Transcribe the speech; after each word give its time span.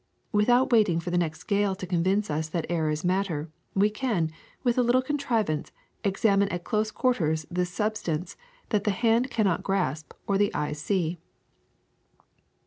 Without 0.31 0.71
waiting 0.71 0.99
for 0.99 1.11
the 1.11 1.17
next 1.19 1.43
gale 1.43 1.75
to 1.75 1.85
con 1.85 2.01
vince 2.01 2.31
us 2.31 2.49
that 2.49 2.65
air 2.71 2.89
is 2.89 3.03
matter, 3.05 3.51
we 3.75 3.91
can, 3.91 4.31
with 4.63 4.79
a 4.79 4.81
little 4.81 5.03
con 5.03 5.15
trivance, 5.19 5.69
examine 6.03 6.49
at 6.49 6.63
close 6.63 6.89
quarters 6.89 7.45
this 7.51 7.69
substance 7.69 8.35
that 8.69 8.83
the 8.83 8.89
hand 8.89 9.29
cannot 9.29 9.61
grasp 9.61 10.13
or 10.25 10.39
the 10.39 10.51
eye 10.55 10.71
see. 10.71 11.19